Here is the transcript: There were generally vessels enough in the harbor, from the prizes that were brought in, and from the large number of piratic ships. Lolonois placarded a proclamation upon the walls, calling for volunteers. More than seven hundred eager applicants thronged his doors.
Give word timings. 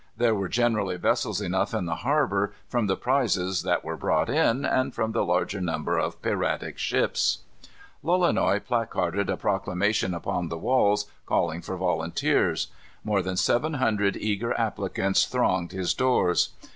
There 0.17 0.33
were 0.33 0.47
generally 0.49 0.97
vessels 0.97 1.41
enough 1.41 1.75
in 1.75 1.85
the 1.85 1.97
harbor, 1.97 2.53
from 2.67 2.87
the 2.87 2.95
prizes 2.95 3.61
that 3.61 3.85
were 3.85 3.95
brought 3.95 4.31
in, 4.31 4.65
and 4.65 4.95
from 4.95 5.11
the 5.11 5.23
large 5.23 5.55
number 5.55 5.99
of 5.99 6.23
piratic 6.23 6.79
ships. 6.79 7.43
Lolonois 8.03 8.65
placarded 8.65 9.29
a 9.29 9.37
proclamation 9.37 10.15
upon 10.15 10.49
the 10.49 10.57
walls, 10.57 11.05
calling 11.27 11.61
for 11.61 11.77
volunteers. 11.77 12.69
More 13.03 13.21
than 13.21 13.37
seven 13.37 13.75
hundred 13.75 14.17
eager 14.17 14.59
applicants 14.59 15.25
thronged 15.27 15.71
his 15.71 15.93
doors. 15.93 16.49